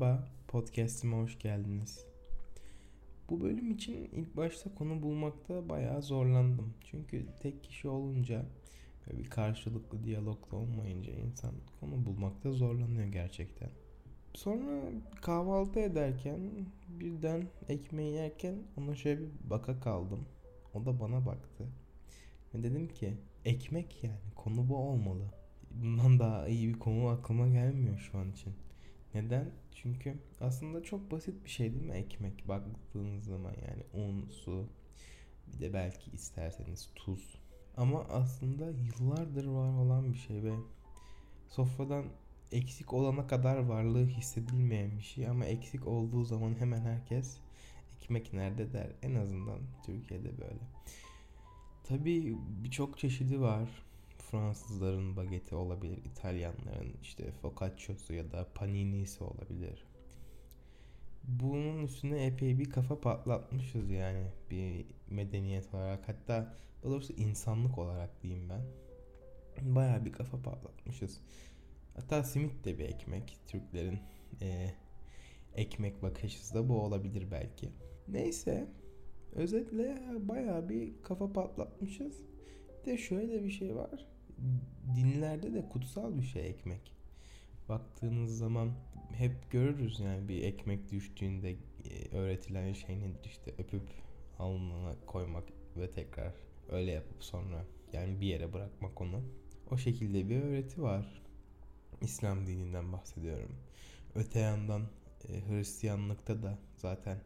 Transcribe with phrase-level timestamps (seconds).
[0.00, 2.06] Merhaba, podcast'ime hoş geldiniz.
[3.30, 6.74] Bu bölüm için ilk başta konu bulmakta bayağı zorlandım.
[6.80, 8.46] Çünkü tek kişi olunca
[9.06, 13.70] ve bir karşılıklı diyalogda olmayınca insan konu bulmakta zorlanıyor gerçekten.
[14.34, 14.82] Sonra
[15.22, 16.40] kahvaltı ederken
[16.88, 20.26] birden ekmeği yerken ona şöyle bir baka kaldım.
[20.74, 21.64] O da bana baktı.
[22.54, 25.24] Ve dedim ki ekmek yani konu bu olmalı.
[25.70, 28.52] Bundan daha iyi bir konu aklıma gelmiyor şu an için.
[29.14, 29.50] Neden?
[29.74, 34.68] Çünkü aslında çok basit bir şey değil mi ekmek baktığınız zaman yani un, su
[35.46, 37.38] bir de belki isterseniz tuz.
[37.76, 40.54] Ama aslında yıllardır var olan bir şey ve
[41.48, 42.04] sofradan
[42.52, 47.38] eksik olana kadar varlığı hissedilmeyen bir şey ama eksik olduğu zaman hemen herkes
[47.96, 48.90] ekmek nerede der.
[49.02, 50.60] En azından Türkiye'de böyle.
[51.84, 53.68] Tabii birçok çeşidi var.
[54.30, 59.86] Fransızların bageti olabilir, İtalyanların işte focaccia'sı ya da panini'si olabilir.
[61.24, 68.48] Bunun üstüne epey bir kafa patlatmışız yani bir medeniyet olarak hatta doğrusu insanlık olarak diyeyim
[68.48, 68.62] ben.
[69.74, 71.20] Baya bir kafa patlatmışız.
[71.94, 73.38] Hatta simit de bir ekmek.
[73.46, 73.98] Türklerin
[74.42, 74.70] e,
[75.54, 77.68] ekmek bakışı da bu olabilir belki.
[78.08, 78.68] Neyse
[79.32, 82.22] özetle baya bir kafa patlatmışız.
[82.80, 84.10] Bir de şöyle bir şey var
[84.96, 86.92] dinlerde de kutsal bir şey ekmek.
[87.68, 88.72] Baktığınız zaman
[89.12, 93.82] hep görürüz yani bir ekmek düştüğünde e, öğretilen şey nedir işte öpüp
[94.38, 95.44] alnına koymak
[95.76, 96.34] ve tekrar
[96.68, 99.22] öyle yapıp sonra yani bir yere bırakmak onu.
[99.70, 101.22] O şekilde bir öğreti var.
[102.00, 103.56] İslam dininden bahsediyorum.
[104.14, 104.82] Öte yandan
[105.28, 107.18] e, Hristiyanlıkta da zaten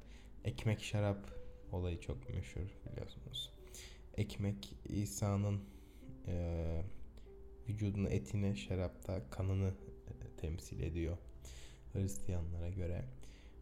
[0.45, 1.19] ekmek şarap
[1.73, 3.53] olayı çok meşhur biliyorsunuz.
[4.17, 5.61] Ekmek İsa'nın
[6.27, 6.83] e,
[7.69, 11.17] vücudunu etine, şarapta kanını e, temsil ediyor
[11.93, 13.05] Hristiyanlara göre.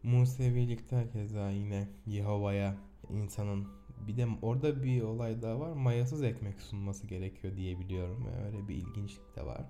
[0.03, 2.77] Musevilikte keza yine Yehova'ya
[3.09, 3.67] insanın
[4.07, 5.73] bir de orada bir olay daha var.
[5.73, 8.27] Mayasız ekmek sunması gerekiyor diye biliyorum.
[8.45, 9.65] Öyle bir ilginçlik de var.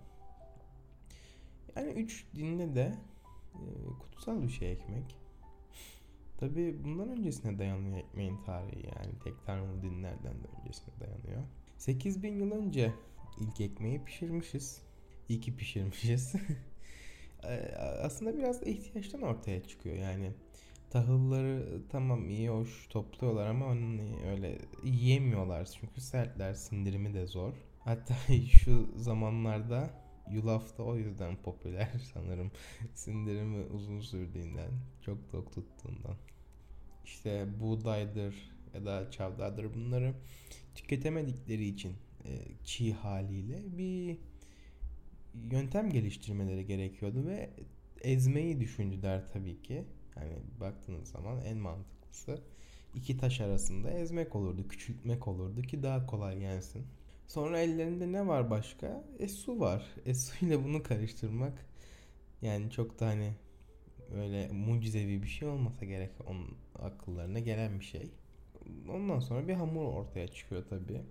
[1.76, 2.96] Yani üç dinle de
[3.54, 3.64] e,
[4.00, 5.16] kutsal bir şey ekmek.
[6.38, 11.44] Tabi bundan öncesine dayanıyor ekmeğin tarihi yani tek tanrılı dinlerden de öncesine dayanıyor.
[11.78, 12.94] 8000 yıl önce
[13.40, 14.82] ilk ekmeği pişirmişiz.
[15.30, 16.34] İyi ki pişirmişiz.
[18.02, 20.32] Aslında biraz da ihtiyaçtan ortaya çıkıyor yani.
[20.90, 24.02] Tahılları tamam iyi hoş topluyorlar ama onu
[24.32, 27.54] öyle yiyemiyorlar çünkü sertler sindirimi de zor.
[27.80, 28.16] Hatta
[28.64, 29.90] şu zamanlarda
[30.32, 32.52] yulaf da o yüzden popüler sanırım.
[32.94, 34.72] Sindirimi uzun sürdüğünden,
[35.02, 36.16] çok tok tuttuğundan.
[37.06, 38.36] İşte buğdaydır
[38.74, 40.14] ya da çavdardır bunları
[40.76, 41.96] tüketemedikleri için
[42.64, 44.18] çiğ haliyle bir
[45.52, 47.50] yöntem geliştirmeleri gerekiyordu ve
[48.02, 49.84] ezmeyi düşündüler tabii ki.
[50.16, 52.42] Yani baktığınız zaman en mantıklısı
[52.96, 56.86] iki taş arasında ezmek olurdu, küçültmek olurdu ki daha kolay gelsin.
[57.28, 59.04] Sonra ellerinde ne var başka?
[59.20, 59.86] E su var.
[60.06, 61.66] E su ile bunu karıştırmak
[62.42, 63.34] yani çok da hani
[64.16, 68.12] öyle mucizevi bir şey olmasa gerek onun akıllarına gelen bir şey.
[68.90, 71.02] Ondan sonra bir hamur ortaya çıkıyor tabii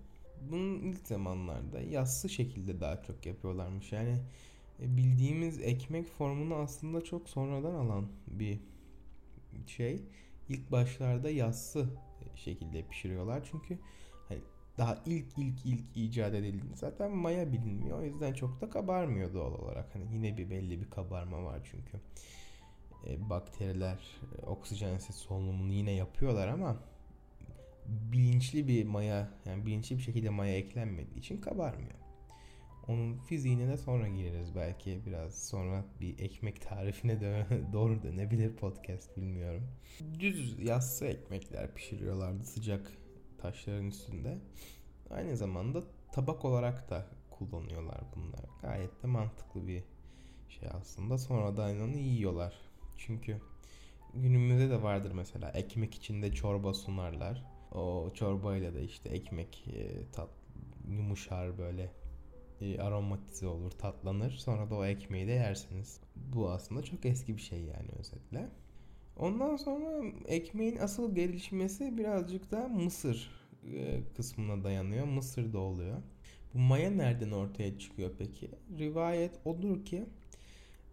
[0.51, 3.91] bunun ilk zamanlarda yassı şekilde daha çok yapıyorlarmış.
[3.91, 4.17] Yani
[4.79, 8.59] e, bildiğimiz ekmek formunu aslında çok sonradan alan bir
[9.67, 10.01] şey.
[10.49, 11.89] İlk başlarda yassı
[12.35, 13.47] şekilde pişiriyorlar.
[13.51, 13.79] Çünkü
[14.27, 14.41] hani
[14.77, 17.99] daha ilk ilk ilk icat edildiğinde zaten maya bilinmiyor.
[17.99, 19.95] O yüzden çok da kabarmıyor doğal olarak.
[19.95, 21.99] Hani yine bir belli bir kabarma var çünkü.
[23.07, 23.99] E, bakteriler
[24.41, 26.77] e, oksijensiz solunumunu yine yapıyorlar ama
[27.87, 32.03] bilinçli bir maya yani bilinçli bir şekilde maya eklenmediği için kabarmıyor.
[32.87, 39.17] Onun fiziğine de sonra gireriz belki biraz sonra bir ekmek tarifine de doğru dönebilir podcast
[39.17, 39.67] bilmiyorum.
[40.19, 42.91] Düz yassı ekmekler pişiriyorlardı sıcak
[43.37, 44.37] taşların üstünde.
[45.09, 48.45] Aynı zamanda tabak olarak da kullanıyorlar bunlar.
[48.61, 49.83] Gayet de mantıklı bir
[50.49, 51.17] şey aslında.
[51.17, 52.53] Sonra da onu yiyorlar.
[52.97, 53.41] Çünkü
[54.13, 57.52] günümüzde de vardır mesela ekmek içinde çorba sunarlar.
[57.73, 60.29] O çorbayla da işte ekmek e, tat
[60.89, 61.91] yumuşar böyle
[62.61, 64.31] e, aromatize olur, tatlanır.
[64.31, 65.99] Sonra da o ekmeği de yersiniz.
[66.15, 68.49] Bu aslında çok eski bir şey yani özetle.
[69.17, 73.31] Ondan sonra ekmeğin asıl gelişmesi birazcık da Mısır
[73.73, 75.05] e, kısmına dayanıyor.
[75.05, 75.97] Mısır'da oluyor.
[76.53, 78.49] Bu maya nereden ortaya çıkıyor peki?
[78.79, 80.05] Rivayet odur ki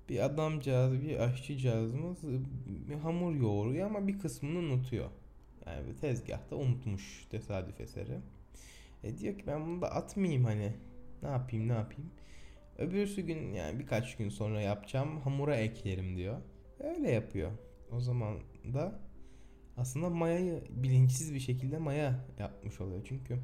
[0.08, 2.18] bir adamcağız, bir aşçıcağızımız
[2.88, 5.10] bir hamur yoğuruyor ama bir kısmını unutuyor.
[5.72, 8.18] Yani tezgahta unutmuş tesadüf eseri.
[9.04, 10.72] E diyor ki ben bunu da atmayayım hani.
[11.22, 12.10] Ne yapayım ne yapayım.
[12.78, 16.36] Öbürsü gün yani birkaç gün sonra yapacağım hamura eklerim diyor.
[16.80, 17.50] Öyle yapıyor.
[17.92, 18.38] O zaman
[18.72, 19.00] da
[19.76, 23.00] aslında mayayı bilinçsiz bir şekilde maya yapmış oluyor.
[23.04, 23.38] Çünkü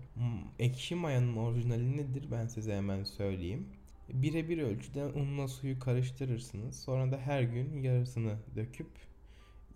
[0.58, 3.66] ekşi mayanın orijinali nedir ben size hemen söyleyeyim.
[4.08, 6.82] Birebir ölçüde unla suyu karıştırırsınız.
[6.82, 8.88] Sonra da her gün yarısını döküp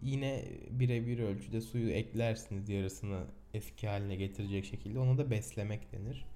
[0.03, 3.25] yine birebir ölçüde suyu eklersiniz yarısını
[3.55, 4.99] eski haline getirecek şekilde.
[4.99, 6.27] Ona da beslemek denir.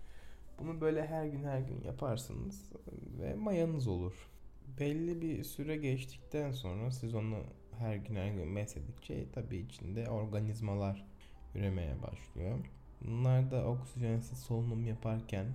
[0.58, 2.72] Bunu böyle her gün her gün yaparsınız
[3.20, 4.12] ve mayanız olur.
[4.80, 7.38] Belli bir süre geçtikten sonra siz onu
[7.78, 11.06] her gün her gün besledikçe tabii içinde organizmalar
[11.54, 12.58] üremeye başlıyor.
[13.00, 15.46] Bunlar da oksijensiz solunum yaparken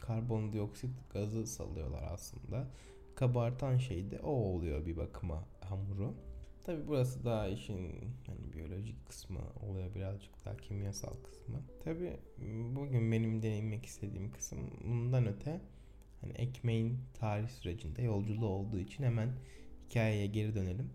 [0.00, 2.66] karbondioksit gazı salıyorlar aslında.
[3.14, 6.14] Kabartan şey de o oluyor bir bakıma hamuru.
[6.64, 7.90] Tabi burası daha işin
[8.26, 11.56] hani biyolojik kısmı oluyor birazcık daha kimyasal kısmı.
[11.84, 12.16] Tabi
[12.74, 15.60] bugün benim deneyimlemek istediğim kısım bundan öte
[16.20, 19.28] hani ekmeğin tarih sürecinde yolculuğu olduğu için hemen
[19.88, 20.90] hikayeye geri dönelim.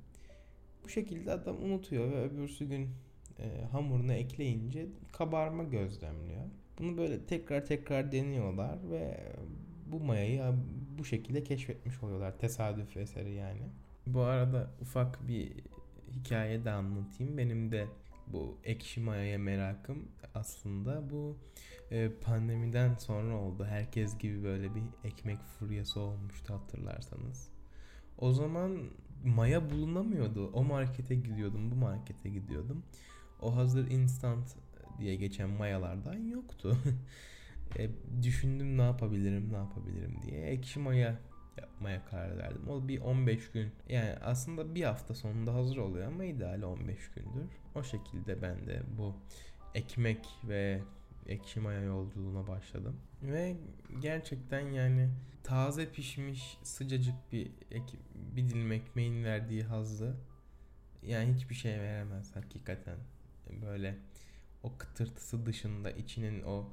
[0.83, 2.89] Bu şekilde adam unutuyor ve öbürsü gün
[3.39, 6.43] e, hamurunu ekleyince kabarma gözlemliyor.
[6.79, 9.33] Bunu böyle tekrar tekrar deniyorlar ve
[9.85, 10.41] bu mayayı
[10.97, 12.39] bu şekilde keşfetmiş oluyorlar.
[12.39, 13.63] Tesadüf eseri yani.
[14.13, 15.51] Bu arada ufak bir
[16.11, 17.37] hikaye de anlatayım.
[17.37, 17.87] Benim de
[18.27, 21.37] bu ekşi mayaya merakım aslında bu
[21.91, 23.65] e, pandemiden sonra oldu.
[23.65, 27.49] Herkes gibi böyle bir ekmek furyası olmuştu hatırlarsanız.
[28.17, 28.79] O zaman
[29.25, 30.51] maya bulunamıyordu.
[30.53, 32.83] O markete gidiyordum, bu markete gidiyordum.
[33.41, 34.55] O hazır instant
[34.99, 36.77] diye geçen mayalardan yoktu.
[37.77, 37.89] e,
[38.23, 40.41] düşündüm ne yapabilirim, ne yapabilirim diye.
[40.41, 41.19] Ekşi maya
[41.57, 42.69] yapmaya karar verdim.
[42.69, 47.49] O bir 15 gün yani aslında bir hafta sonunda hazır oluyor ama ideal 15 gündür.
[47.75, 49.15] O şekilde ben de bu
[49.75, 50.81] ekmek ve
[51.27, 52.99] ekşi maya yolculuğuna başladım.
[53.21, 53.55] Ve
[53.99, 55.09] gerçekten yani
[55.43, 60.15] taze pişmiş sıcacık bir ek, bir dilim ekmeğin verdiği hazzı
[61.03, 62.97] yani hiçbir şey veremez hakikaten.
[63.61, 63.97] Böyle
[64.63, 66.69] o kıtırtısı dışında içinin o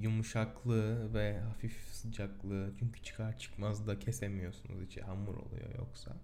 [0.00, 6.16] yumuşaklığı ve hafif sıcaklığı çünkü çıkar çıkmaz da kesemiyorsunuz içi hamur oluyor yoksa.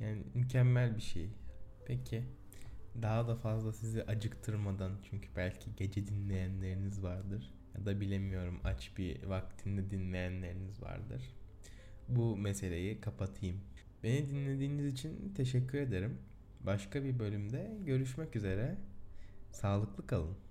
[0.00, 1.30] Yani mükemmel bir şey.
[1.86, 2.24] Peki
[3.02, 9.22] daha da fazla sizi acıktırmadan çünkü belki gece dinleyenleriniz vardır ya da bilemiyorum aç bir
[9.22, 11.34] vaktinde dinleyenleriniz vardır.
[12.08, 13.60] Bu meseleyi kapatayım.
[14.02, 16.18] Beni dinlediğiniz için teşekkür ederim.
[16.60, 18.76] Başka bir bölümde görüşmek üzere.
[19.52, 20.43] Sağlıklı kalın.